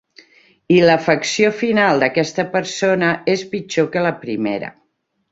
I 0.75 0.77
l"afecció 0.85 1.51
final 1.57 2.01
d"aquesta 2.03 2.45
persona 2.55 3.09
és 3.35 3.43
pitjor 3.51 3.91
que 3.97 4.03
la 4.07 4.13
primera. 4.25 4.73